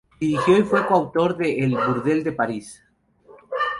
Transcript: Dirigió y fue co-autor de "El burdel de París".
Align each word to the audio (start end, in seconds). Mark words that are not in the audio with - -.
Dirigió 0.19 0.57
y 0.57 0.63
fue 0.63 0.83
co-autor 0.87 1.37
de 1.37 1.59
"El 1.59 1.75
burdel 1.75 2.23
de 2.23 2.31
París". 2.31 2.83